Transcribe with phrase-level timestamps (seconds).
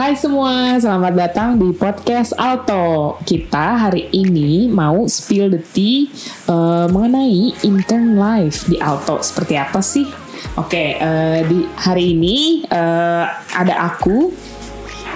[0.00, 3.20] Hai semua, selamat datang di podcast Alto.
[3.20, 6.08] Kita hari ini mau spill the tea
[6.48, 9.20] uh, mengenai intern life di Alto.
[9.20, 10.08] Seperti apa sih?
[10.56, 14.32] Oke, uh, di hari ini uh, ada aku,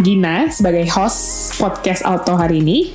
[0.05, 2.93] Gina, sebagai host podcast Alto hari ini.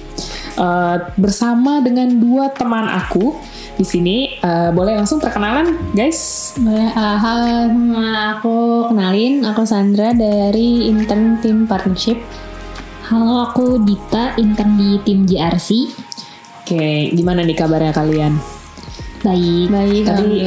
[0.61, 3.33] Uh, bersama dengan dua teman aku
[3.79, 4.17] di sini.
[4.43, 6.51] Uh, boleh langsung perkenalan guys?
[6.59, 7.71] Boleh uh, halo
[8.35, 8.57] aku
[8.91, 12.19] kenalin aku Sandra dari intern tim partnership.
[13.07, 15.69] Halo aku Dita intern di tim JRC
[16.59, 18.35] oke gimana nih kabarnya kalian?
[19.23, 20.45] Baik baik tadi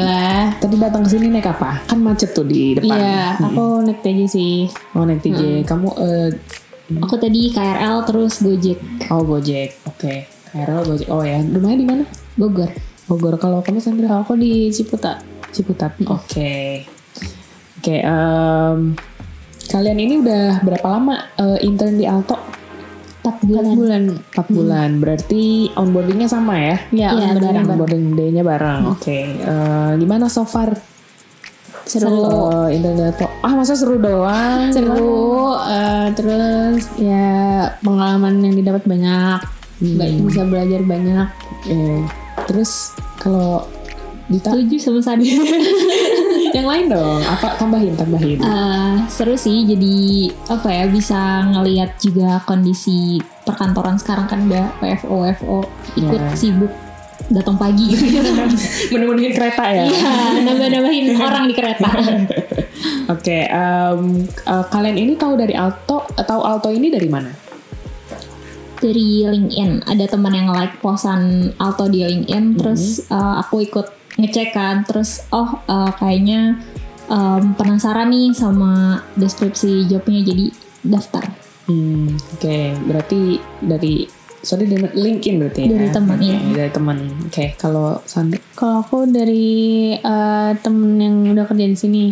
[0.60, 1.82] tadi datang ke sini naik apa?
[1.88, 2.94] Kan macet tuh di depan.
[2.94, 3.46] Iya hmm.
[3.48, 4.56] aku naik TJ sih.
[4.92, 5.66] Oh naik TJ hmm.
[5.66, 6.28] kamu uh,
[7.00, 8.78] aku tadi KRL terus Gojek.
[9.08, 9.82] Oh Gojek.
[9.88, 10.18] Oke okay.
[10.52, 11.08] KRL Gojek.
[11.08, 11.40] Oh ya.
[11.40, 12.04] Rumahnya di mana?
[12.32, 13.34] Bogor Bogor.
[13.38, 14.22] Kalau kamu Sandra?
[14.22, 15.22] Aku di Ciputat.
[15.50, 15.98] Ciputat.
[16.06, 16.22] Oke.
[16.30, 16.68] Okay.
[17.82, 17.98] Oke.
[17.98, 18.94] Okay, um,
[19.66, 22.38] kalian ini udah berapa lama uh, intern di Alto?
[23.22, 23.74] 4 bulan.
[23.74, 24.02] 4 bulan.
[24.10, 24.54] 4 hmm.
[24.54, 24.90] bulan.
[25.02, 26.76] Berarti onboardingnya sama ya?
[26.90, 27.66] Iya, ya, bareng.
[27.74, 28.80] Onboarding day-nya bareng.
[28.86, 28.94] Hmm.
[28.94, 29.02] Oke.
[29.02, 29.24] Okay.
[29.42, 30.74] Uh, gimana so far?
[31.82, 32.10] Seru.
[32.22, 33.26] Uh, intern di Alto.
[33.42, 34.70] Ah, masa seru doang?
[34.70, 35.58] seru.
[35.58, 39.42] Uh, terus ya pengalaman yang didapat banyak.
[39.82, 40.26] Hmm.
[40.30, 41.26] Bisa belajar banyak.
[41.66, 43.66] Yeah Terus kalau
[44.32, 44.48] Dita?
[44.54, 45.28] Setuju sama Sandi.
[46.56, 48.38] Yang lain dong apa tambahin tambahin.
[48.40, 55.16] Uh, seru sih jadi apa ya bisa ngelihat juga kondisi perkantoran sekarang kan udah WFO
[55.26, 55.58] WFO
[55.96, 56.36] ikut yeah.
[56.36, 56.72] sibuk
[57.32, 57.92] datang pagi.
[57.92, 58.20] Gitu
[58.92, 59.84] menemuin kereta ya?
[59.88, 60.12] Iya
[60.44, 61.88] nambah-nambahin orang di kereta.
[61.92, 62.28] Oke
[63.08, 67.51] okay, um, uh, kalian ini tahu dari Alto tahu Alto ini dari mana
[68.82, 72.58] dari LinkedIn ada teman yang like posan Alto di LinkedIn mm-hmm.
[72.58, 73.86] terus uh, aku ikut
[74.18, 76.58] ngecek kan terus oh uh, kayaknya
[77.06, 80.46] um, penasaran nih sama deskripsi jobnya jadi
[80.82, 81.30] daftar.
[81.70, 82.66] Hmm, Oke, okay.
[82.84, 84.02] berarti dari
[84.42, 85.68] sorry dari LinkedIn berarti ya?
[85.70, 87.48] dari teman okay, ya dari teman oke okay.
[87.54, 92.04] kalau Sandra kalau aku dari uh, temen yang udah kerja di sini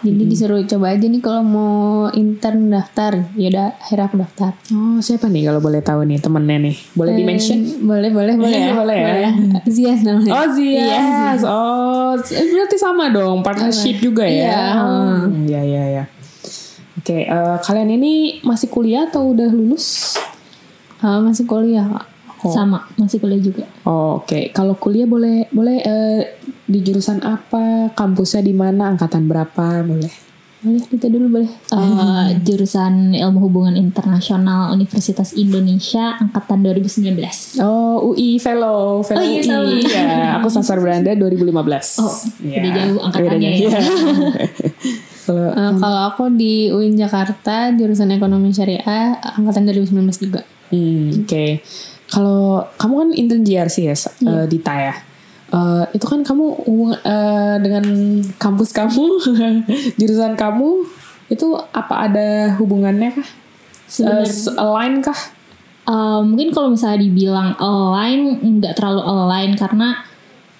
[0.00, 0.30] jadi hmm.
[0.32, 1.74] disuruh coba aja nih kalau mau
[2.16, 3.20] intern daftar.
[3.36, 4.52] Ya udah akhirnya aku daftar.
[4.72, 6.76] Oh, siapa nih kalau boleh tahu nih temennya nih?
[6.96, 7.58] Boleh eh, di-mention?
[7.84, 8.72] Boleh, boleh, boleh ya.
[8.72, 9.30] boleh ya.
[9.68, 10.32] Zias namanya.
[10.32, 10.88] Oh, Zias.
[10.88, 11.40] Yes.
[11.44, 14.48] Oh, berarti sama dong, partnership juga ya.
[14.48, 16.04] Iya, hmm, iya, iya, iya.
[17.00, 20.16] Oke, okay, uh, kalian ini masih kuliah atau udah lulus?
[21.00, 22.08] Uh, masih kuliah,
[22.40, 22.48] Oh.
[22.48, 23.68] Sama, masih kuliah juga.
[23.84, 24.44] Oh, Oke, okay.
[24.48, 26.24] kalau kuliah boleh boleh uh,
[26.70, 27.90] di jurusan apa?
[27.98, 28.94] Kampusnya di mana?
[28.94, 29.82] Angkatan berapa?
[29.82, 30.30] Boleh.
[30.60, 31.50] Boleh kita dulu boleh.
[31.72, 37.64] Uh, jurusan Ilmu Hubungan Internasional Universitas Indonesia angkatan 2019.
[37.64, 39.80] Oh, UI fellow, fellow oh, iya, UI.
[39.88, 41.48] Ya, aku sasar beranda 2015.
[42.04, 42.12] Oh,
[42.44, 42.60] ya.
[42.60, 43.72] udah jauh angkatannya ya.
[45.24, 50.44] kalau uh, kalau aku di UIN Jakarta jurusan Ekonomi Syariah angkatan 2019 juga.
[50.68, 51.26] Hmm, oke.
[51.26, 51.50] Okay.
[52.12, 54.28] Kalau kamu kan intern GRC ya, yeah.
[54.28, 54.94] uh, Dita ya.
[55.50, 56.46] Uh, itu kan kamu
[57.02, 57.84] uh, dengan
[58.38, 59.18] kampus kamu,
[59.98, 60.86] jurusan kamu
[61.30, 63.28] itu apa ada hubungannya kah?
[64.02, 64.26] Uh,
[64.58, 65.18] align kah?
[65.90, 70.06] Uh, mungkin kalau misalnya dibilang align nggak terlalu align karena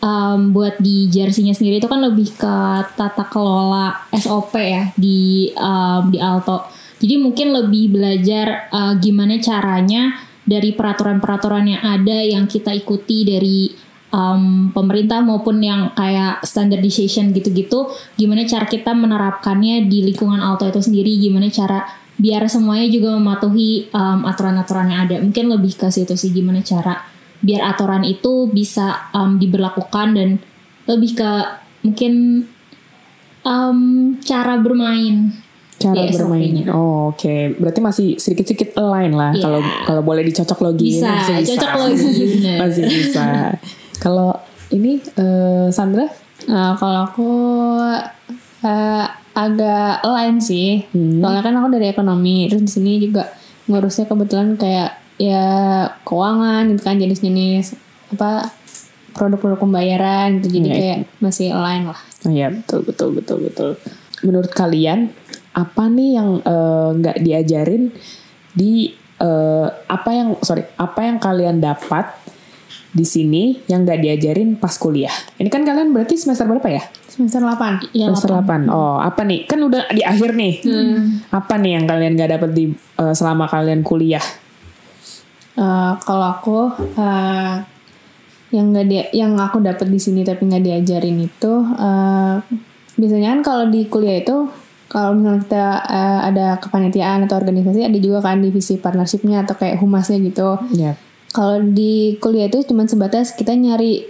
[0.03, 2.57] um, buat di jersey-nya sendiri itu kan lebih ke
[2.97, 6.67] tata kelola SOP ya di um, di Alto.
[7.01, 13.71] Jadi mungkin lebih belajar uh, gimana caranya dari peraturan-peraturan yang ada yang kita ikuti dari
[14.11, 20.83] um, pemerintah maupun yang kayak standardization gitu-gitu gimana cara kita menerapkannya di lingkungan auto itu
[20.83, 21.87] sendiri gimana cara
[22.21, 27.01] biar semuanya juga mematuhi um, aturan-aturan yang ada mungkin lebih ke situ sih gimana cara
[27.41, 30.37] biar aturan itu bisa um, diberlakukan dan
[30.85, 31.31] lebih ke
[31.81, 32.45] mungkin
[33.41, 33.81] um,
[34.21, 35.33] cara bermain
[35.81, 36.55] cara yeah, bermain.
[36.69, 37.25] Oh, oke.
[37.25, 37.57] Okay.
[37.57, 39.41] Berarti masih sedikit-sedikit align lah yeah.
[39.41, 41.01] kalau kalau boleh dicocok logi.
[41.01, 41.51] Bisa, masih bisa.
[41.57, 42.09] cocok logi.
[42.63, 43.27] masih bisa.
[44.01, 44.33] Kalau
[44.73, 46.09] ini uh, Sandra?
[46.49, 47.31] Nah, kalau aku
[48.65, 49.07] uh,
[49.37, 50.89] agak align sih.
[50.91, 51.21] Hmm.
[51.21, 53.29] Soalnya kan aku dari ekonomi, terus di sini juga
[53.71, 55.45] ngurusnya kebetulan kayak ya
[56.03, 57.77] keuangan gitu kan jenis-jenis
[58.17, 58.49] apa
[59.15, 60.59] produk-produk pembayaran gitu.
[60.59, 60.79] Jadi yeah.
[60.81, 62.01] kayak masih align lah.
[62.27, 63.71] Oh iya, betul betul betul betul.
[64.25, 65.13] Menurut kalian
[65.51, 67.91] apa nih yang eh, nggak uh, diajarin
[68.55, 72.07] di uh, apa yang sorry apa yang kalian dapat
[72.91, 75.13] di sini yang nggak diajarin pas kuliah.
[75.39, 76.83] Ini kan kalian berarti semester berapa ya?
[77.07, 77.95] Semester 8.
[77.95, 78.71] Ya, semester 8.
[78.71, 78.75] 8.
[78.75, 79.47] Oh, apa nih?
[79.47, 80.55] Kan udah di akhir nih.
[80.67, 81.23] Hmm.
[81.31, 82.65] Apa nih yang kalian nggak dapat di
[82.99, 84.23] uh, selama kalian kuliah?
[85.55, 86.59] Uh, kalau aku
[86.99, 87.55] uh,
[88.51, 92.43] yang nggak dia yang aku dapat di sini tapi nggak diajarin itu uh,
[92.99, 94.51] biasanya kan kalau di kuliah itu
[94.91, 99.79] kalau misalnya kita eh, ada kepanitiaan atau organisasi ada juga kan divisi partnershipnya atau kayak
[99.79, 100.59] humasnya gitu.
[100.75, 100.99] Ya.
[101.31, 104.03] Kalau di kuliah itu cuma sebatas kita nyari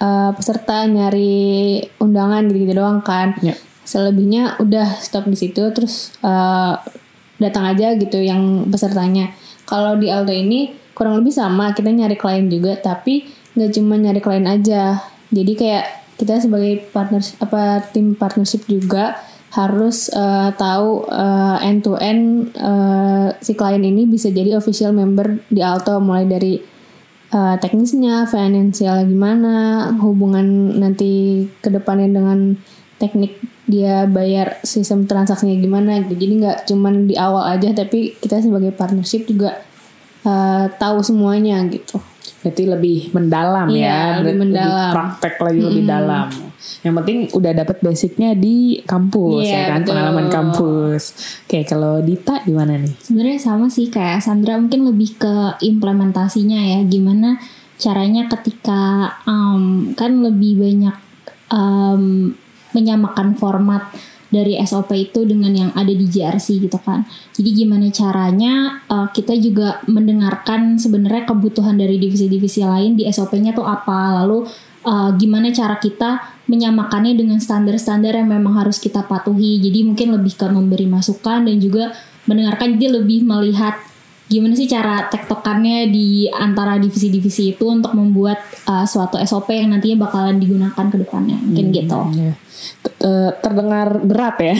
[0.00, 3.36] eh, peserta, nyari undangan gitu-gitu doang kan.
[3.40, 3.56] Ya.
[3.86, 6.74] Selebihnya udah stop di situ terus eh,
[7.40, 9.32] datang aja gitu yang pesertanya.
[9.64, 14.20] Kalau di Alto ini kurang lebih sama, kita nyari klien juga tapi nggak cuma nyari
[14.20, 15.00] klien aja.
[15.32, 15.84] Jadi kayak
[16.16, 19.20] kita sebagai partner apa tim partnership juga
[19.54, 21.06] harus eh, tahu
[21.62, 22.50] end to end
[23.40, 26.58] si klien ini bisa jadi official member di Alto mulai dari
[27.30, 32.54] eh, teknisnya, finansial gimana, hubungan nanti ke depannya dengan
[32.96, 36.14] teknik dia bayar sistem transaksinya gimana gitu.
[36.16, 39.58] Jadi nggak cuman di awal aja tapi kita sebagai partnership juga
[40.24, 41.98] eh, tahu semuanya gitu.
[42.42, 44.92] Berarti lebih mendalam Iya, ya, lebih mendalam.
[44.94, 46.26] praktek lagi lebih dalam.
[46.82, 49.90] Yang penting udah dapat basicnya di kampus Iya, ya kan, betul.
[49.94, 51.02] pengalaman kampus.
[51.46, 52.94] Oke, kalau Dita gimana nih?
[52.98, 57.38] Sebenarnya sama sih kayak Sandra mungkin lebih ke implementasinya ya gimana
[57.76, 60.96] caranya ketika um, kan lebih banyak
[61.52, 62.32] um,
[62.72, 63.84] menyamakan format
[64.26, 67.06] dari SOP itu dengan yang ada di JRC gitu kan.
[67.34, 73.66] Jadi gimana caranya uh, kita juga mendengarkan sebenarnya kebutuhan dari divisi-divisi lain di SOP-nya tuh
[73.66, 74.46] apa, lalu
[74.86, 79.58] uh, gimana cara kita menyamakannya dengan standar-standar yang memang harus kita patuhi.
[79.62, 81.94] Jadi mungkin lebih ke memberi masukan dan juga
[82.26, 83.78] mendengarkan jadi lebih melihat
[84.26, 90.10] gimana sih cara tektokannya di antara divisi-divisi itu untuk membuat uh, suatu SOP yang nantinya
[90.10, 91.38] bakalan digunakan ke depannya.
[91.38, 92.00] Mungkin gitu.
[92.18, 92.34] Ya.
[92.96, 94.56] Eh, terdengar berat ya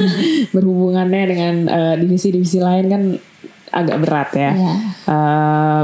[0.54, 3.02] berhubungannya dengan eh, divisi-divisi lain kan
[3.72, 4.50] agak berat ya.
[4.52, 4.74] Iya.
[5.06, 5.82] Eh,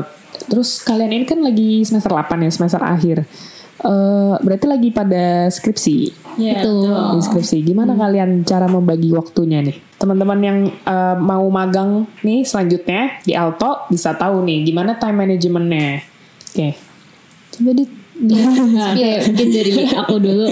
[0.50, 3.24] terus kalian ini kan lagi semester 8 ya semester akhir.
[3.82, 5.96] Eh, berarti lagi pada skripsi.
[6.38, 7.18] Iya, Betul.
[7.18, 7.56] Di skripsi.
[7.66, 9.76] Gimana kalian cara membagi waktunya nih?
[9.98, 16.06] Teman-teman yang eh, mau magang nih selanjutnya di Alto bisa tahu nih gimana time managementnya.
[16.54, 16.68] Oke.
[17.52, 17.84] Coba di
[18.22, 20.46] Oke, mungkin dari aku dulu.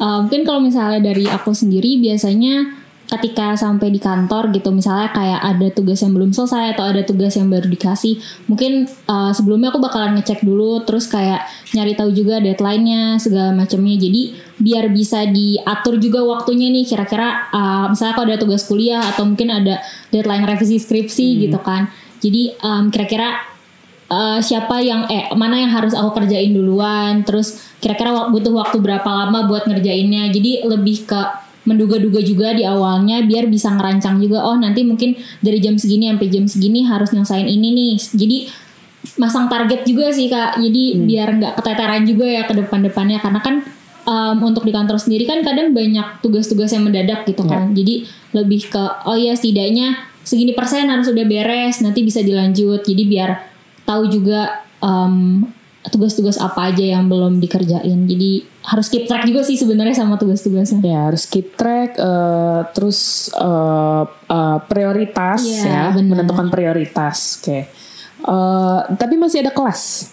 [0.00, 2.79] Uh, mungkin kalau misalnya dari aku sendiri biasanya
[3.10, 7.34] ketika sampai di kantor gitu, misalnya kayak ada tugas yang belum selesai atau ada tugas
[7.34, 11.42] yang baru dikasih, mungkin uh, sebelumnya aku bakalan ngecek dulu, terus kayak
[11.74, 13.98] nyari tahu juga deadline-nya segala macamnya.
[13.98, 19.26] Jadi biar bisa diatur juga waktunya nih, kira-kira uh, misalnya kalau ada tugas kuliah atau
[19.26, 19.82] mungkin ada
[20.14, 21.90] deadline revisi skripsi gitu kan.
[22.22, 23.50] Jadi um, kira-kira
[24.10, 29.06] eh, siapa yang eh mana yang harus aku kerjain duluan terus kira-kira butuh waktu berapa
[29.06, 31.20] lama buat ngerjainnya jadi lebih ke
[31.68, 35.12] menduga-duga juga di awalnya biar bisa ngerancang juga oh nanti mungkin
[35.44, 37.94] dari jam segini sampai jam segini harus nyelesain ini nih.
[38.00, 38.38] Jadi
[39.20, 40.56] masang target juga sih kak.
[40.60, 43.20] Jadi biar nggak keteteran juga ya ke depan-depannya.
[43.20, 43.54] Karena kan
[44.08, 47.76] em, untuk di kantor sendiri kan kadang banyak tugas-tugas yang mendadak gitu kan.
[47.76, 52.80] Jadi lebih ke oh ya setidaknya segini persen harus udah beres nanti bisa dilanjut.
[52.84, 53.30] Jadi biar
[53.84, 55.44] tahu juga em,
[55.80, 60.84] tugas-tugas apa aja yang belum dikerjain jadi harus keep track juga sih sebenarnya sama tugas-tugasnya
[60.84, 66.20] Ya harus keep track, eh, terus eh, eh, prioritas Iya, ya, benar.
[66.20, 67.40] menentukan prioritas.
[67.40, 67.64] Oke.
[68.20, 70.12] Eh, tapi masih ada kelas,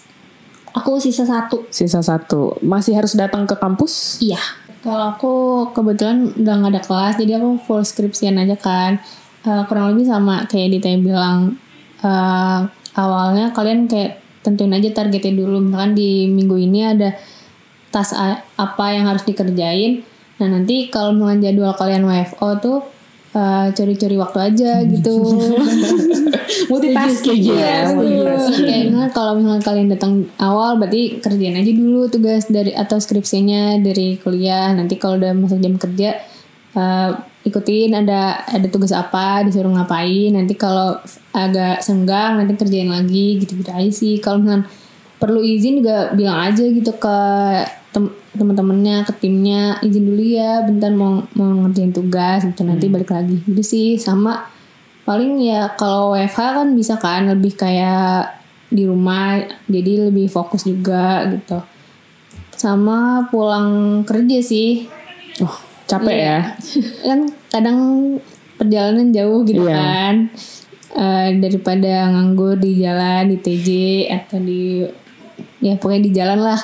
[0.72, 2.56] aku sisa satu sisa satu.
[2.64, 4.16] Masih harus datang ke kampus?
[4.24, 4.40] iya
[4.80, 5.34] Kalau aku
[5.76, 8.96] kebetulan udah nggak ada kelas, jadi aku full skripsian aja kan.
[9.44, 11.38] Eh, kurang lebih sama kayak Dita yang bilang
[12.00, 12.60] eh,
[12.96, 15.58] awalnya kalian kayak tentuin aja targetnya dulu.
[15.60, 17.14] Misalkan di minggu ini ada
[17.88, 20.04] tas a- apa yang harus dikerjain.
[20.38, 22.78] Nah nanti kalau misalkan jadwal kalian WFO tuh
[23.32, 25.16] eh, curi-curi waktu aja gitu.
[26.70, 27.78] Multitasking Iya, ya.
[27.88, 28.08] betul.
[28.24, 28.64] multitasking.
[28.64, 33.80] Kayak misalnya kalau misalnya kalian datang awal berarti kerjain aja dulu tugas dari atau skripsinya
[33.80, 34.72] dari kuliah.
[34.72, 36.10] Nanti kalau udah masuk jam kerja
[36.74, 37.10] eh,
[37.44, 40.32] ikutin ada ada tugas apa disuruh ngapain.
[40.32, 40.96] Nanti kalau
[41.40, 44.18] agak senggang nanti kerjain lagi gitu-gitu aja sih.
[44.18, 44.66] Kalau misalnya
[45.16, 47.18] perlu izin juga bilang aja gitu ke
[47.90, 53.10] tem- teman-temannya ke timnya izin dulu ya bentar mau mau ngerjain tugas gitu nanti balik
[53.10, 54.46] lagi gitu sih sama
[55.02, 58.30] paling ya kalau WFH kan bisa kan lebih kayak
[58.68, 61.58] di rumah jadi lebih fokus juga gitu
[62.52, 64.86] sama pulang kerja sih
[65.38, 65.54] Oh,
[65.86, 66.38] capek ya.
[67.08, 67.78] kan kadang
[68.54, 69.74] perjalanan jauh gitu Iya.
[69.74, 70.14] kan
[70.88, 73.68] Eh, daripada nganggur di jalan di TJ
[74.08, 74.80] atau di
[75.60, 76.60] ya pokoknya di jalan lah.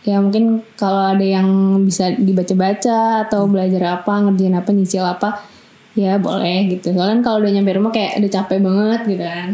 [0.00, 5.44] Ya mungkin kalau ada yang bisa dibaca-baca atau belajar apa ngerjain apa nyicil apa
[5.92, 6.96] ya boleh gitu.
[6.96, 9.50] Soalnya kan kalau udah nyampe rumah kayak udah capek banget gitu kan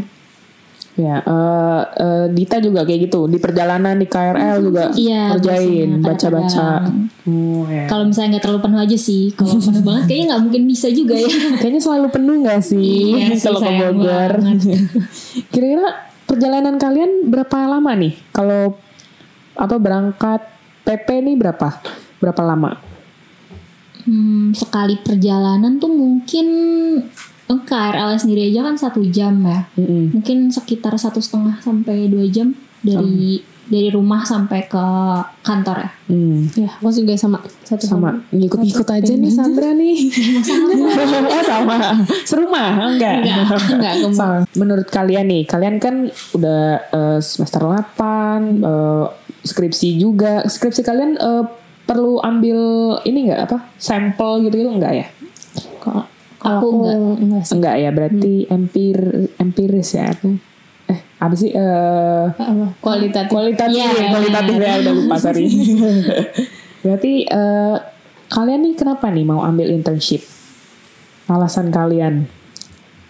[0.96, 6.08] Ya, eh, eh, Dita juga kayak gitu di perjalanan di KRL juga Iya, kerjain biasanya
[6.08, 6.68] baca-baca.
[7.28, 7.84] Oh, ya.
[7.84, 9.22] Kalau misalnya nggak terlalu penuh aja sih.
[9.36, 11.28] Kalau penuh banget kayaknya nggak mungkin bisa juga ya.
[11.60, 14.32] Kayaknya selalu penuh gak sih Iya kalau ke Bogor?
[15.52, 15.86] Kira-kira
[16.24, 18.14] perjalanan kalian berapa lama nih?
[18.32, 18.80] Kalau
[19.52, 20.40] apa berangkat
[20.88, 21.68] PP nih berapa?
[22.24, 22.72] Berapa lama?
[24.08, 26.46] Hmm, sekali perjalanan tuh mungkin
[27.46, 29.66] eh, KRL sendiri aja kan satu jam ya.
[29.78, 30.16] Mm-mm.
[30.18, 34.84] Mungkin sekitar satu setengah sampai dua jam dari dari rumah sampai ke
[35.42, 35.90] kantor ya.
[36.06, 36.46] Hmm.
[36.54, 39.96] Ya, aku juga sama satu Sama ngikut-ngikut aja nih Sandra nih.
[41.34, 41.76] oh, sama.
[42.22, 43.26] Serumah enggak?
[43.26, 44.46] Enggak, enggak, Sama.
[44.54, 46.06] Menurut kalian nih, kalian kan
[46.38, 46.62] udah
[46.94, 49.06] eh, semester 8, eh,
[49.42, 50.46] skripsi juga.
[50.46, 51.44] Skripsi kalian eh,
[51.86, 52.58] perlu ambil
[53.02, 53.58] ini enggak apa?
[53.82, 55.06] Sampel gitu-gitu enggak ya?
[56.36, 57.16] Kalau Aku aku enggak.
[57.22, 57.52] enggak sih.
[57.56, 58.96] Enggak ya, berarti empir
[59.36, 60.12] empiris ya.
[60.86, 61.50] Eh, apa sih?
[61.50, 62.66] Eh Apa?
[62.78, 63.30] Kualitatif.
[63.32, 65.46] kualitatif ya, kualitatif ya udah lupa sorry.
[66.84, 67.76] berarti eh,
[68.26, 70.22] kalian nih kenapa nih mau ambil internship?
[71.26, 72.30] Alasan kalian?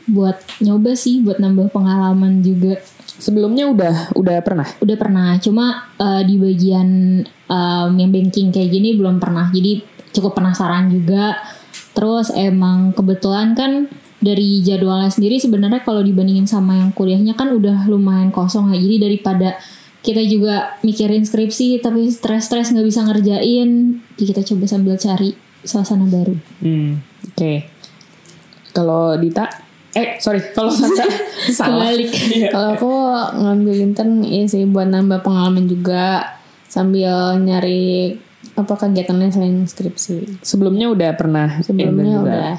[0.06, 2.78] Buat nyoba sih, buat nambah pengalaman juga.
[3.16, 4.68] Sebelumnya udah udah pernah?
[4.78, 6.88] Udah pernah, cuma eh, di bagian
[7.26, 9.50] em, yang banking kayak gini belum pernah.
[9.50, 9.82] Jadi
[10.14, 11.36] cukup penasaran juga.
[11.96, 13.88] Terus emang kebetulan kan
[14.20, 18.78] dari jadwalnya sendiri sebenarnya kalau dibandingin sama yang kuliahnya kan udah lumayan kosong ya.
[18.80, 19.56] Jadi daripada
[20.04, 25.34] kita juga mikirin skripsi tapi stres-stres nggak bisa ngerjain, jadi kita coba sambil cari
[25.66, 26.36] suasana baru.
[26.62, 27.52] Hmm, oke.
[28.70, 29.50] Kalau Dita,
[29.96, 31.10] eh sorry, kalau Sandra
[31.58, 31.90] salah.
[31.90, 32.12] Kebalik.
[32.36, 32.48] Iya.
[32.52, 32.92] Kalau aku
[33.40, 36.36] ngambil intern iya sih buat nambah pengalaman juga
[36.68, 38.14] sambil nyari
[38.56, 40.40] apa kegiatannya selain skripsi.
[40.40, 42.52] Sebelumnya udah pernah Sebelumnya udah.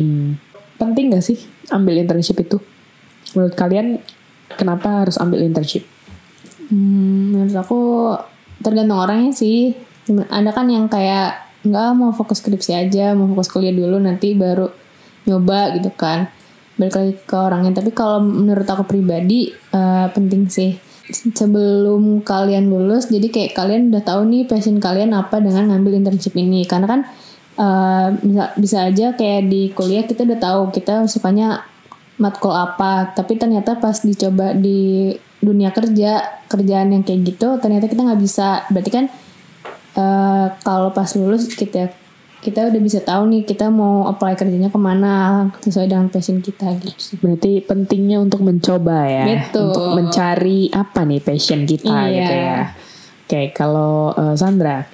[0.00, 0.40] Hmm.
[0.80, 2.58] Penting gak sih ambil internship itu?
[3.36, 4.00] Menurut kalian
[4.56, 5.84] kenapa harus ambil internship?
[6.72, 7.80] Hmm, menurut aku
[8.64, 9.76] tergantung orangnya sih.
[10.08, 14.68] Ada kan yang kayak nggak mau fokus skripsi aja, mau fokus kuliah dulu nanti baru
[15.28, 16.28] nyoba gitu kan.
[16.80, 17.84] Balik lagi ke orangnya.
[17.84, 23.06] Tapi kalau menurut aku pribadi eh, penting sih sebelum kalian lulus.
[23.06, 26.66] Jadi kayak kalian udah tahu nih passion kalian apa dengan ngambil internship ini.
[26.66, 27.00] Karena kan
[27.58, 31.62] eh, bisa bisa aja kayak di kuliah kita udah tahu kita sukanya
[32.14, 35.10] matkul apa tapi ternyata pas dicoba di
[35.42, 39.04] dunia kerja kerjaan yang kayak gitu ternyata kita nggak bisa berarti kan
[39.98, 41.90] eh, kalau pas lulus kita
[42.44, 45.12] kita udah bisa tahu nih kita mau apply kerjanya ke mana
[45.56, 47.16] sesuai dengan passion kita gitu sih.
[47.16, 49.72] Berarti pentingnya untuk mencoba ya, Betul.
[49.72, 52.12] untuk mencari apa nih passion kita Iya.
[52.12, 52.58] gitu ya.
[53.24, 54.84] Oke, kalau eh, Sandra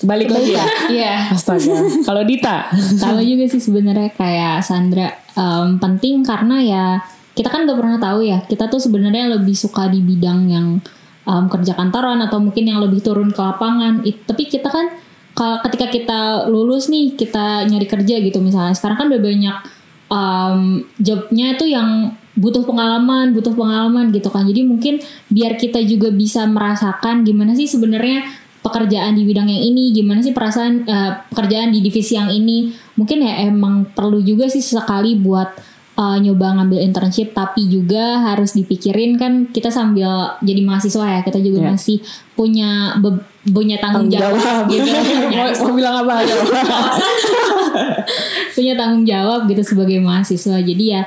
[0.00, 0.64] balik lagi ya.
[0.88, 1.14] Iya.
[1.28, 1.74] Astaga.
[2.02, 6.84] kalau Dita, Sama juga sih sebenarnya kayak Sandra em, penting karena ya
[7.34, 10.66] kita kan gak pernah tahu ya kita tuh sebenarnya lebih suka di bidang yang
[11.22, 14.00] em, kerja kantoran atau mungkin yang lebih turun ke lapangan.
[14.02, 14.86] It- tapi kita kan
[15.38, 19.56] kalau ketika kita lulus nih kita nyari kerja gitu misalnya sekarang kan udah banyak
[20.10, 20.60] em,
[20.98, 24.46] jobnya itu yang butuh pengalaman, butuh pengalaman gitu kan.
[24.46, 28.22] Jadi mungkin biar kita juga bisa merasakan gimana sih sebenarnya
[28.62, 32.70] pekerjaan di bidang yang ini, gimana sih perasaan eh, pekerjaan di divisi yang ini.
[32.94, 35.50] Mungkin ya emang perlu juga sih sesekali buat
[35.98, 41.42] eh, nyoba ngambil internship, tapi juga harus dipikirin kan kita sambil jadi mahasiswa ya, kita
[41.42, 41.74] juga Ya.
[41.74, 41.98] masih
[42.38, 44.88] punya be- punya tanggung jawab gitu.
[45.32, 46.22] mau, mau bilang apa?
[48.56, 50.60] punya tanggung jawab gitu sebagai mahasiswa.
[50.60, 51.02] Jadi ya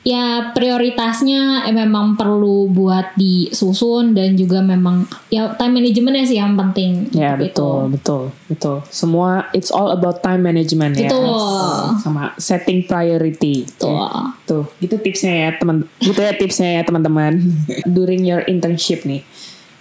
[0.00, 6.56] ya prioritasnya eh, memang perlu buat disusun dan juga memang ya time managementnya sih yang
[6.56, 7.12] penting.
[7.12, 7.52] ya Gitu.
[7.52, 8.76] betul, betul, betul.
[8.88, 11.12] Semua it's all about time management ya.
[11.12, 12.00] Betul.
[12.00, 13.68] Sama setting priority.
[13.68, 13.92] Betul.
[13.92, 14.08] Ya.
[14.48, 15.84] Tuh, gitu tipsnya ya teman.
[16.00, 17.36] Gitu ya tipsnya ya teman-teman.
[17.96, 19.20] During your internship nih,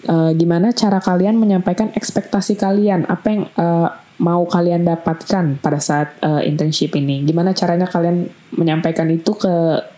[0.06, 3.10] eh, gimana cara kalian menyampaikan ekspektasi kalian?
[3.10, 3.90] Apa yang eh,
[4.20, 7.24] mau kalian dapatkan pada saat eh, internship ini?
[7.24, 9.54] Gimana caranya kalian menyampaikan itu ke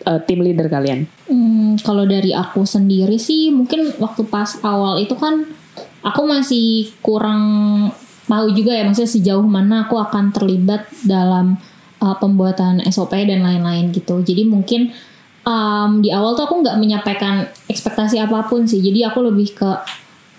[0.05, 1.09] eh, tim leader kalian?
[1.27, 5.45] Hmm, kalau dari aku sendiri sih mungkin waktu pas awal itu kan
[6.01, 7.43] aku masih kurang
[8.31, 11.59] tahu juga ya maksudnya sejauh mana aku akan terlibat dalam
[12.01, 14.23] uh, pembuatan SOP dan lain-lain gitu.
[14.23, 14.95] Jadi mungkin
[15.45, 18.81] um, di awal tuh aku nggak menyampaikan ekspektasi apa pun sih.
[18.81, 19.69] Jadi aku lebih ke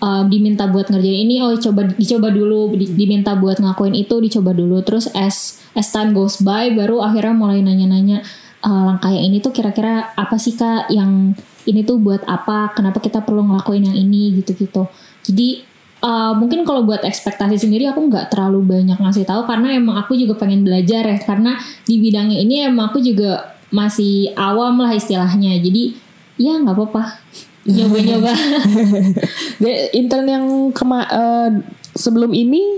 [0.03, 4.51] um, diminta buat ngerjain ini, oh coba dicoba dulu, di- diminta buat ngelakuin itu, dicoba
[4.55, 4.83] dulu.
[4.83, 8.23] Terus as as time goes by, baru akhirnya mulai nanya-nanya
[8.63, 12.75] uh, langkah yang ini tuh kira-kira apa sih kak yang ini tuh buat apa?
[12.75, 14.87] Kenapa kita perlu ngelakuin yang ini gitu-gitu.
[15.23, 15.63] Jadi
[16.03, 20.19] uh, mungkin kalau buat ekspektasi sendiri aku nggak terlalu banyak ngasih tahu karena emang aku
[20.19, 21.55] juga pengen belajar ya karena
[21.87, 25.57] di bidangnya ini emang aku juga masih awam lah istilahnya.
[25.57, 25.97] Jadi
[26.37, 27.03] ya nggak apa-apa.
[27.73, 28.31] Nyoba-nyoba.
[29.99, 31.49] Intern yang kema eh,
[31.97, 32.77] sebelum ini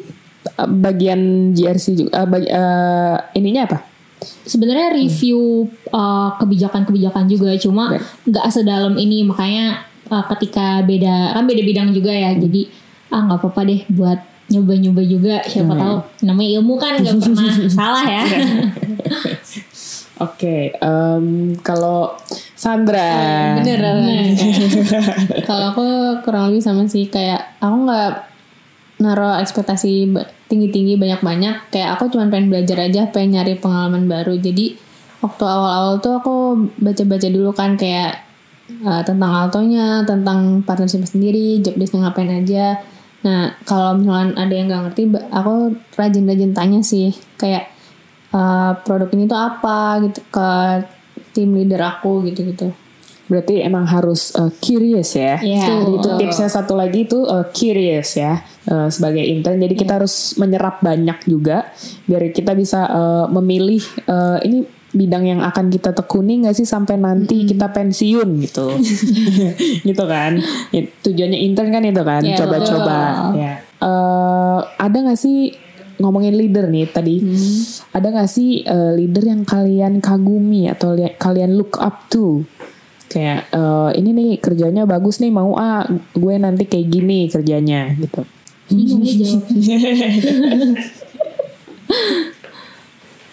[0.55, 3.79] eh, bagian GRC juga eh, bagi- eh, ininya apa?
[4.25, 7.53] sebenarnya review uh, kebijakan-kebijakan juga.
[7.61, 7.93] Cuma
[8.25, 9.21] nggak sedalam ini.
[9.21, 12.33] Makanya uh, ketika beda kan beda bidang juga ya.
[12.33, 12.69] Jadi
[13.13, 15.35] ah nggak apa-apa deh buat nyoba-nyoba juga.
[15.45, 18.23] Siapa tahu namanya ilmu kan nggak pernah salah ya
[20.15, 22.15] Oke, em, kalau
[22.55, 23.59] Sandra.
[23.59, 23.83] Bener.
[25.47, 25.83] Kalau aku
[26.23, 28.11] kurang lebih sama sih kayak aku nggak
[29.03, 30.15] naruh ekspektasi
[30.47, 31.67] tinggi-tinggi banyak-banyak.
[31.67, 34.39] Kayak aku cuma pengen belajar aja, pengen nyari pengalaman baru.
[34.39, 34.79] Jadi
[35.19, 36.35] waktu awal-awal tuh aku
[36.79, 38.23] baca-baca dulu kan kayak
[38.87, 42.79] uh, tentang altonya, tentang partnership sendiri, job desk ngapain aja.
[43.27, 47.74] Nah kalau misalnya ada yang nggak ngerti, aku rajin-rajin tanya sih kayak
[48.35, 50.49] uh, produk ini tuh apa gitu ke
[51.31, 52.75] tim leader aku gitu-gitu.
[53.25, 55.41] Berarti emang harus uh, curious ya.
[55.41, 55.81] Iya.
[55.81, 59.57] Jadi itu tipsnya satu lagi itu uh, curious ya uh, sebagai intern.
[59.57, 61.71] Jadi kita harus menyerap banyak juga
[62.05, 66.95] biar kita bisa uh, memilih uh, ini bidang yang akan kita tekuni nggak sih sampai
[66.95, 68.77] nanti kita pensiun gitu.
[69.89, 70.39] gitu kan.
[70.71, 72.97] Ya, tujuannya intern kan itu kan, Iya, coba-coba
[73.35, 73.53] ya.
[73.85, 75.51] Eh, ada nggak sih
[75.97, 77.15] ngomongin leader nih tadi.
[77.91, 82.43] Ada nggak sih eh, leader yang kalian kagumi atau li- kalian look up to?
[83.07, 88.21] Kayak eh, ini nih kerjanya bagus nih mau ah gue nanti kayak gini kerjanya gitu.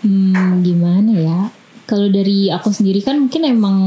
[0.03, 1.41] Hmm gimana ya?
[1.83, 3.79] Kalau dari aku sendiri kan mungkin emang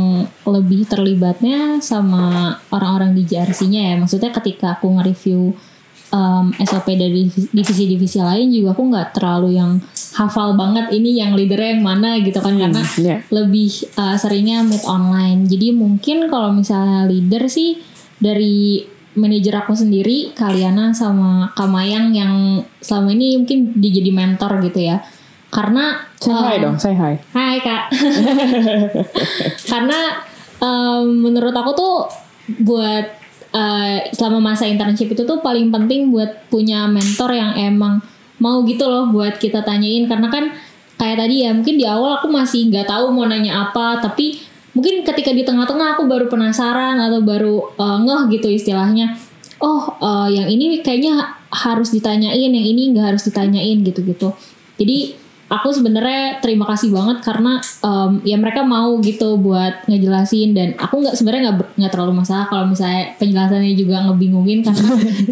[0.46, 3.96] lebih terlibatnya sama orang-orang di JRC-nya ya.
[3.98, 5.56] Maksudnya ketika aku nge-review
[6.16, 9.84] um, SOP dari divisi-divisi lain juga aku nggak terlalu yang
[10.16, 13.20] hafal banget ini yang leadernya yang mana gitu kan karena ya.
[13.28, 13.70] lebih
[14.00, 15.44] uh, seringnya meet online.
[15.52, 17.84] Jadi mungkin kalau misalnya leader sih
[18.16, 24.80] dari manajer aku sendiri, Kaliana sama Kamayang yang selama ini mungkin dia jadi mentor gitu
[24.88, 25.04] ya.
[25.52, 27.84] Karena say hi um, dong say hi Hai kak.
[29.72, 30.00] Karena
[30.60, 31.96] um, menurut aku tuh
[32.60, 33.25] buat
[33.56, 38.04] uh, selama masa internship itu tuh paling penting buat punya mentor yang emang
[38.44, 40.12] mau gitu loh buat kita tanyain.
[40.12, 40.52] Karena kan
[41.00, 44.40] kayak tadi ya mungkin di awal aku masih nggak tahu mau nanya apa tapi
[44.76, 49.16] mungkin ketika di tengah-tengah aku baru penasaran atau baru uh, ngeh gitu istilahnya.
[49.64, 54.36] Oh uh, yang ini kayaknya harus ditanyain yang ini nggak harus ditanyain gitu-gitu.
[54.76, 60.74] Jadi aku sebenarnya terima kasih banget karena um, ya mereka mau gitu buat ngejelasin dan
[60.74, 64.90] aku nggak sebenarnya nggak nggak terlalu masalah kalau misalnya penjelasannya juga ngebingungin karena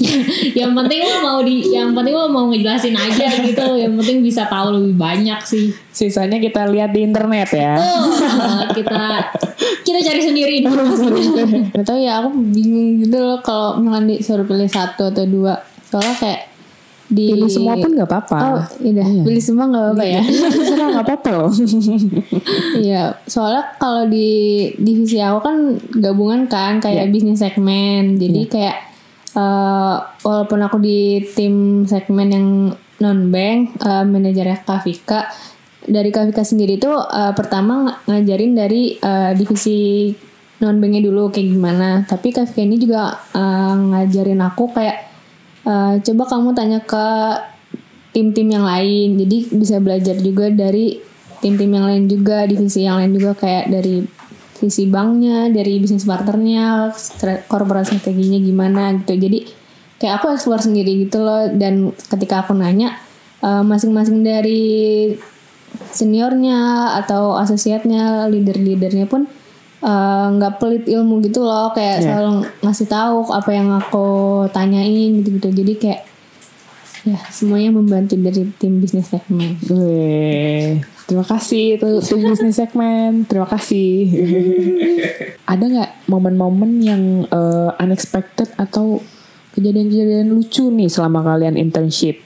[0.62, 3.66] yang penting mah mau di yang penting mah mau ngejelasin aja gitu.
[3.74, 5.74] Yang penting bisa tahu lebih banyak sih.
[5.90, 7.74] Sisanya kita lihat di internet ya.
[7.74, 9.34] Uh, kita
[9.82, 11.74] kita cari sendiri informasinya.
[11.74, 15.58] Gak tau ya aku bingung gitu loh kalau misalnya disuruh pilih satu atau dua.
[15.90, 16.53] Soalnya kayak
[17.12, 18.38] di pilih semua pun nggak apa-apa.
[18.40, 19.04] Oh iya.
[19.04, 20.22] Pilih semua nggak apa-apa ya?
[20.24, 21.52] Terserah nggak apa-apa loh.
[22.84, 24.30] Iya soalnya kalau di
[24.80, 25.56] divisi aku kan
[25.94, 28.16] gabungan kan kayak bisnis segmen.
[28.16, 28.78] Jadi kayak
[29.36, 32.48] eh, walaupun aku di tim segmen yang
[33.04, 35.28] non bank eh, manajernya Kavika
[35.84, 40.10] dari Kavika sendiri tuh eh, pertama ng- ngajarin dari eh, divisi
[40.64, 41.90] non banknya dulu kayak gimana.
[42.08, 45.13] Tapi Kavika ini juga eh, ngajarin aku kayak
[45.68, 47.08] eh, coba kamu tanya ke
[48.14, 49.18] tim-tim yang lain.
[49.18, 51.02] Jadi bisa belajar juga dari
[51.42, 54.06] tim-tim yang lain juga divisi yang lain juga kayak dari
[54.54, 56.96] sisi banknya dari bisnis partnernya
[57.52, 59.20] corporate strateginya gimana gitu.
[59.20, 59.40] Jadi
[60.00, 61.52] kayak aku explore sendiri gitu loh.
[61.52, 62.96] Dan ketika aku nanya
[63.44, 65.12] eh, masing-masing dari
[65.90, 69.26] seniornya atau asosiatnya leader-leadernya pun
[69.84, 72.06] eh, nggak pelit ilmu gitu loh kayak Iya.
[72.08, 72.32] selalu
[72.64, 74.08] ngasih tahu apa yang aku
[74.56, 76.02] tanyain gitu-gitu jadi kayak
[77.04, 79.60] ya semuanya membantu dari tim bisnis segmen
[81.04, 83.28] terima kasih itu tim bisnis segmen.
[83.28, 84.08] Terima kasih.
[85.44, 89.04] Ada nggak momen-momen yang eh, unexpected atau
[89.54, 92.24] kejadian-kejadian lucu nih selama kalian internship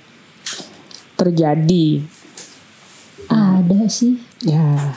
[1.17, 2.05] terjadi?
[3.27, 4.21] Ada sih.
[4.45, 4.93] Ya,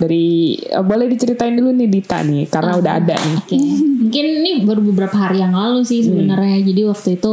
[0.00, 3.36] dari eh, boleh diceritain dulu nih Dita nih, karena udah ada nih.
[3.36, 3.56] Oke,
[4.00, 6.64] mungkin ini baru beberapa hari yang lalu sih sebenarnya.
[6.64, 7.32] Jadi waktu itu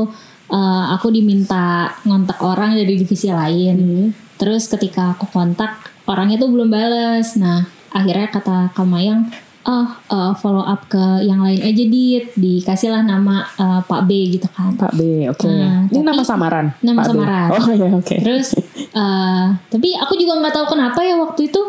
[0.52, 4.12] uh, aku diminta ngontak orang dari divisi lain.
[4.36, 7.40] Terus ketika aku kontak orangnya tuh belum bales.
[7.40, 7.64] Nah
[7.96, 9.32] akhirnya kata Kamayang,
[9.66, 12.26] oh uh, follow up ke yang lain aja dit.
[12.36, 14.76] Dikasihlah nama uh, Pak B gitu kan.
[14.76, 15.48] Pak B, oke.
[15.48, 16.66] Nah, Ini tapi- nama samaran.
[16.84, 17.10] Nama Pak B.
[17.16, 17.48] samaran.
[17.56, 18.16] Oh ya, oke.
[18.20, 18.48] Terus
[18.92, 21.64] uh, tapi aku juga nggak tahu kenapa ya waktu itu.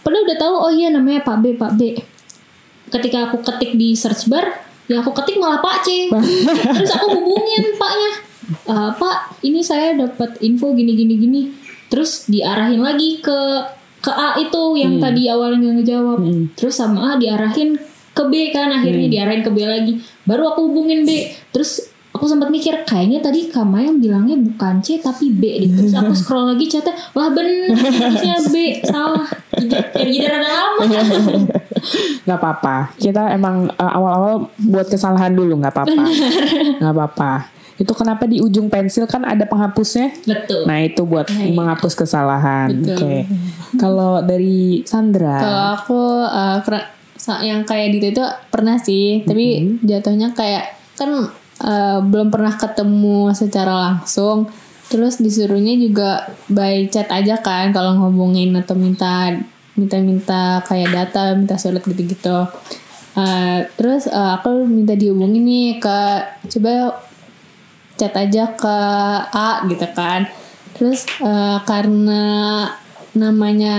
[0.00, 1.82] Padahal udah tahu oh iya namanya Pak B Pak B.
[2.88, 4.48] ketika aku ketik di search bar
[4.88, 6.08] ya aku ketik malah Pak C.
[6.80, 8.10] Terus aku hubungin paknya.
[8.64, 11.40] "Eh, Pak ini saya dapat info gini gini gini.
[11.92, 13.38] Terus diarahin lagi ke
[13.98, 16.18] ke A itu yang tadi awalnya nggak ngejawab.
[16.56, 17.76] Terus sama A diarahin
[18.16, 20.00] ke B kan akhirnya diarahin ke B lagi.
[20.24, 21.28] Baru aku hubungin B.
[21.52, 25.70] Terus aku sempat mikir kayaknya tadi Kama yang bilangnya bukan C tapi B deh.
[25.70, 29.30] terus aku scroll lagi chatnya wah bener harusnya B salah.
[29.54, 29.78] Jadi
[30.10, 30.82] jadi rada lama.
[32.26, 32.76] Nggak apa-apa.
[32.98, 36.02] Kita emang uh, awal-awal buat kesalahan dulu nggak apa-apa.
[36.82, 37.32] Nggak apa-apa.
[37.78, 40.10] Itu kenapa di ujung pensil kan ada penghapusnya?
[40.26, 40.66] Betul.
[40.66, 42.74] Nah itu buat menghapus kesalahan.
[42.74, 43.24] Oke.
[43.78, 45.38] Kalau dari Sandra?
[45.38, 46.58] Kalau aku uh,
[47.46, 51.30] yang kayak gitu itu pernah sih, tapi jatuhnya kayak kan
[51.62, 54.50] uh, belum pernah ketemu secara langsung.
[54.88, 59.36] Terus disuruhnya juga by chat aja kan kalau ngomongin atau minta
[59.76, 62.48] minta-minta kayak data, minta surat gitu-gitu.
[63.18, 65.98] Uh, terus uh, aku minta dihubungin nih ke
[66.56, 67.02] coba
[67.98, 68.76] chat aja ke
[69.34, 70.30] A gitu kan
[70.78, 72.22] terus eh, karena
[73.18, 73.76] namanya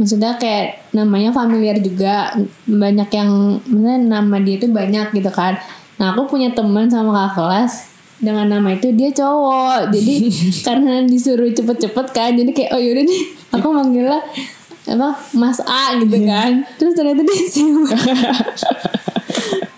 [0.00, 2.32] maksudnya kayak namanya familiar juga
[2.64, 5.60] banyak yang maksudnya nama dia itu banyak gitu kan
[5.96, 7.72] nah aku punya teman sama kakak kelas
[8.16, 9.92] dengan nama itu dia cowok.
[9.92, 10.14] Jadi
[10.66, 14.20] karena disuruh cepet-cepet kan jadi kayak oh yaudah nih aku manggilnya
[14.86, 16.64] apa Mas A gitu kan.
[16.76, 17.92] Terus ternyata dia cewek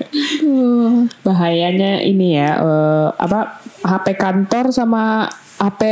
[0.09, 1.07] Aduh.
[1.27, 5.27] bahayanya ini ya eh, apa HP kantor sama
[5.59, 5.83] HP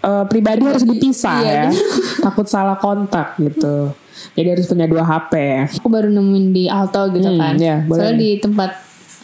[0.00, 1.70] eh, pribadi harus dipisah Iya, ya.
[2.22, 3.92] takut salah kontak gitu.
[4.32, 5.62] Jadi harus punya dua HP ya.
[5.76, 7.54] Aku baru nemuin di Alto gitu Hmm, kan.
[7.56, 8.00] ya, boleh.
[8.00, 8.70] Soalnya di tempat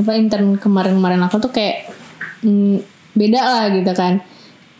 [0.02, 1.94] apa intern kemarin-kemarin aku tuh kayak
[2.42, 2.82] mm,
[3.14, 4.20] beda lah gitu kan.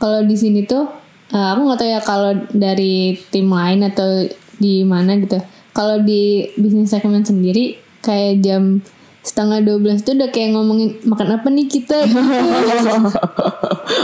[0.03, 0.91] Kalau di sini tuh
[1.31, 4.27] eh, aku nggak tahu ya kalau dari tim lain atau
[4.59, 5.39] di mana gitu.
[5.73, 8.85] Kalau di bisnis segmen sendiri kayak jam
[9.23, 12.91] setengah 12 tuh udah kayak ngomongin makan apa nih kita gitu.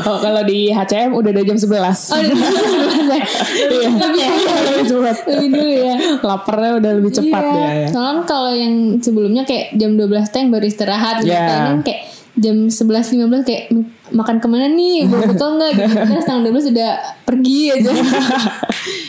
[0.06, 1.74] oh, kalau di HCM udah dari jam 11
[2.14, 3.18] Oh, jam 11 ya.
[3.66, 3.88] Iya.
[3.98, 5.16] Lebih cepat.
[5.26, 5.94] Lebih dulu ya.
[6.22, 7.58] Laparnya udah lebih cepat iya.
[7.58, 7.88] ya, ya.
[7.90, 11.34] Soalnya kalau yang sebelumnya kayak jam 12 teh yang baru istirahat gitu.
[11.34, 11.46] Iya.
[11.50, 12.02] Kalau ini kayak
[12.38, 15.06] jam 11.15 kayak "M- makan ke mana nih?
[15.06, 15.96] Bawa bekal nggak gitu.
[16.08, 16.92] Terus setengah 12 udah
[17.24, 17.90] pergi aja.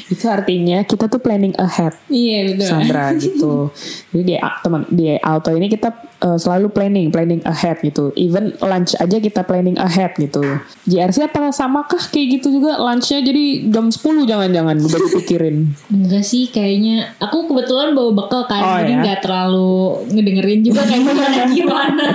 [0.09, 2.65] itu artinya kita tuh planning ahead iya betul.
[2.65, 3.69] Sandra gitu.
[4.09, 5.93] Jadi di teman di Alto ini kita
[6.25, 8.09] uh, selalu planning, planning ahead gitu.
[8.17, 10.41] Even lunch aja kita planning ahead gitu.
[10.89, 15.77] JRC apa samakah kayak gitu juga lunchnya jadi jam 10 jangan-jangan udah dipikirin.
[15.93, 19.01] Enggak sih kayaknya aku kebetulan bawa bekal kan Oh, jadi ya?
[19.05, 22.07] nggak terlalu ngedengerin juga kayak gimana gimana.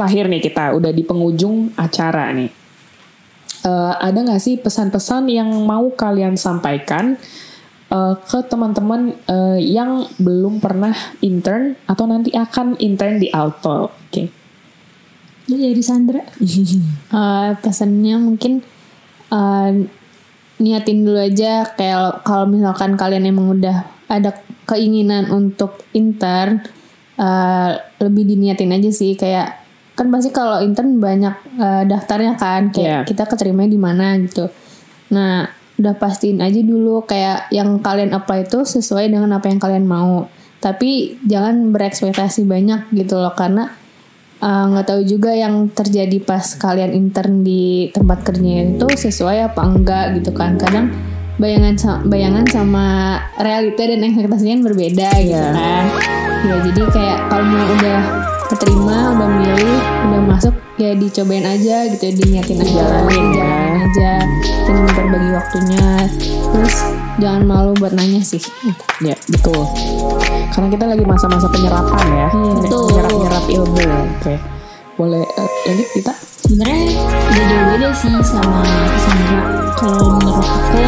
[0.00, 2.48] Ter- Terakhir nih kita udah di penghujung acara nih.
[3.60, 7.20] Eh, ada nggak sih pesan-pesan yang mau kalian sampaikan
[7.92, 13.92] eh, ke teman-teman eh, yang belum pernah intern atau nanti akan intern di Alto?
[13.92, 14.32] Oke.
[15.52, 16.24] Lu jadi Sandra.
[17.10, 18.64] Eh, pesannya mungkin
[19.28, 19.70] eh,
[20.62, 24.32] niatin dulu aja kayak kalau misalkan kalian emang udah ada
[24.64, 26.64] keinginan untuk intern
[27.20, 29.59] eh, lebih diniatin aja sih kayak
[30.00, 34.48] kan pasti kalau intern banyak eh, daftarnya kan kayak kita keterima di mana gitu.
[35.10, 35.44] Nah
[35.76, 40.24] udah pastiin aja dulu kayak yang kalian apply itu sesuai dengan apa yang kalian mau.
[40.56, 43.68] Tapi jangan berekspektasi banyak gitu loh karena
[44.38, 49.60] eh, nggak tahu juga yang terjadi pas kalian intern di tempat kerjanya itu sesuai apa
[49.62, 50.56] enggak gitu kan.
[50.56, 50.88] Kadang
[51.36, 52.86] bayangan sa- bayangan sama
[53.36, 55.52] realita dan ekspektasinya berbeda gitu Iya.
[55.52, 55.84] kan.
[56.40, 58.00] Ya jadi kayak kalau mau udah
[58.50, 63.52] keterima udah milih udah masuk ya dicobain aja gitu diniatin aja Jalanin ya.
[63.86, 64.12] aja
[64.66, 65.86] jangan berbagi waktunya
[66.50, 66.76] terus
[67.22, 68.42] jangan malu buat nanya sih
[69.00, 69.64] Ya, betul.
[70.52, 72.28] Karena kita lagi masa-masa penyerapan ya.
[72.28, 72.84] Iya, betul.
[72.92, 73.80] Menyerap-nyerap ilmu.
[74.20, 74.34] Oke.
[75.00, 76.12] Boleh eh, lanjut kita?
[76.44, 76.84] Sebenarnya
[77.32, 78.60] beda-beda sih sama
[79.00, 79.40] Sandra.
[79.80, 80.84] Kalau menurut aku,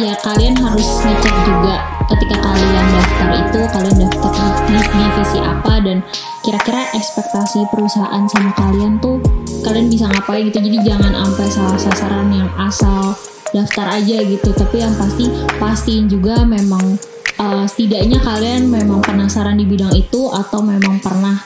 [0.00, 4.32] ya kalian harus ngecek juga ketika kalian daftar itu kalian daftar
[4.64, 6.00] di, di divisi apa dan
[6.40, 9.20] kira-kira ekspektasi perusahaan sama kalian tuh
[9.60, 10.58] kalian bisa ngapain gitu.
[10.64, 13.12] Jadi jangan sampai salah sasaran yang asal
[13.52, 14.48] daftar aja gitu.
[14.56, 15.28] Tapi yang pasti
[15.60, 16.96] pastiin juga memang
[17.36, 21.36] eh, setidaknya kalian memang penasaran di bidang itu atau memang pernah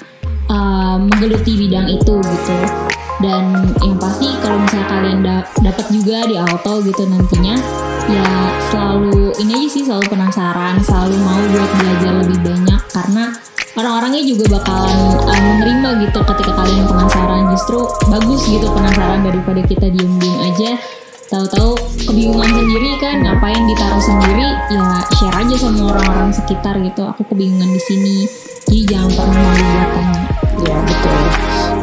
[0.47, 2.57] uh, menggeluti bidang itu gitu.
[3.23, 7.57] Dan yang pasti kalau misalnya kalian da- dapat juga di auto gitu nantinya
[8.11, 8.27] ya
[8.71, 13.25] selalu ini aja sih selalu penasaran selalu mau buat belajar lebih banyak karena
[13.75, 17.43] orang-orangnya juga bakalan uh, menerima gitu ketika kalian penasaran.
[17.55, 17.79] Justru
[18.11, 20.71] bagus gitu penasaran daripada kita diem-diem aja.
[21.25, 21.75] Tahu-tahu
[22.07, 24.47] kebingungan sendiri kan ngapain ditaruh sendiri?
[24.71, 27.03] Ya share aja sama orang-orang sekitar gitu.
[27.03, 28.17] Aku kebingungan di sini.
[28.65, 30.24] Jadi jangan pernah malu buat tanya
[30.65, 31.21] Ya betul.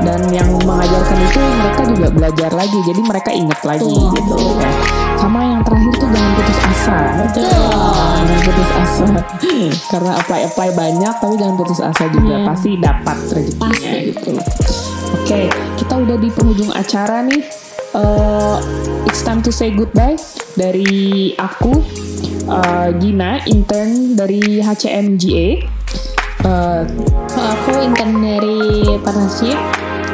[0.01, 4.13] Dan yang mengajarkan itu mereka juga belajar lagi, jadi mereka inget lagi Betul.
[4.17, 4.35] gitu.
[4.57, 4.71] Ya.
[5.13, 6.97] Sama yang terakhir tuh jangan putus asa.
[7.37, 9.05] Jangan putus asa.
[9.93, 12.33] Karena apply apply banyak, tapi jangan putus asa juga.
[12.41, 12.47] Iya.
[12.49, 13.97] Pasti dapat rezekinya Pasti.
[14.09, 14.31] gitu.
[15.11, 15.41] Oke,
[15.77, 17.41] kita udah di penghujung acara nih.
[17.91, 18.57] Eh,
[19.05, 20.17] it's time to say goodbye
[20.57, 21.77] dari aku,
[22.49, 25.80] eh, Gina, intern dari HCMGA.
[26.41, 28.61] Kalau aku intern dari
[29.01, 29.57] partnership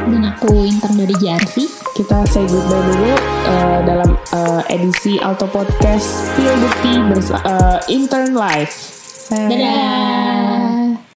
[0.07, 1.55] dan aku intern dari JRC
[1.97, 3.13] kita say goodbye dulu
[3.49, 6.37] uh, dalam uh, edisi Alto Podcast
[7.09, 8.95] bersa- uh, Intern Live.
[9.33, 10.56] dadah